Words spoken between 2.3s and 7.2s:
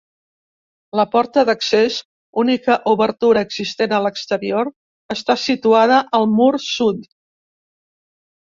única obertura existent a l'exterior, està situada al mur sud.